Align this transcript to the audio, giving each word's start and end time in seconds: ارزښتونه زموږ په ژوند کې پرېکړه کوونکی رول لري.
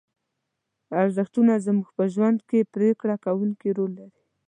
ارزښتونه 1.01 1.53
زموږ 1.65 1.87
په 1.97 2.03
ژوند 2.13 2.39
کې 2.49 2.69
پرېکړه 2.73 3.15
کوونکی 3.25 3.69
رول 3.77 3.91
لري. 3.99 4.21